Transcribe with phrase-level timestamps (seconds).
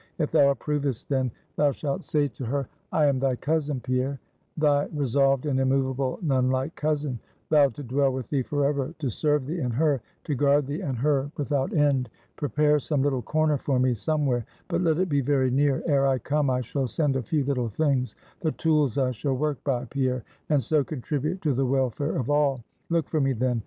[0.17, 4.19] If thou approvest then, thou shalt say to her, I am thy cousin, Pierre;
[4.57, 7.19] thy resolved and immovable nun like cousin;
[7.51, 10.97] vowed to dwell with thee forever; to serve thee and her, to guard thee and
[10.97, 12.09] her without end.
[12.35, 15.83] Prepare some little corner for me somewhere; but let it be very near.
[15.85, 19.63] Ere I come, I shall send a few little things, the tools I shall work
[19.63, 22.63] by, Pierre, and so contribute to the welfare of all.
[22.89, 23.59] Look for me then.